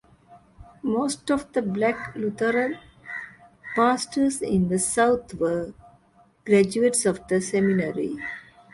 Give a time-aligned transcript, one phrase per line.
[0.81, 2.79] Most of the Black Lutheran
[3.75, 5.75] pastors in the South were
[6.43, 8.17] graduates of the seminary.